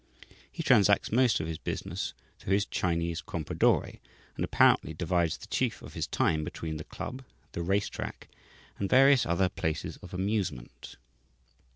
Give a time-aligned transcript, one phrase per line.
[0.51, 3.99] He transacts most of his business through his Chinese "Compradore,"
[4.35, 8.27] and apparently divides the chief of his time between the club, the race track,
[8.79, 10.95] and various other places of amusement.